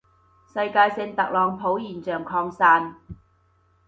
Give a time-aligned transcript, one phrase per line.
[0.51, 2.95] 世界性特朗普現象擴散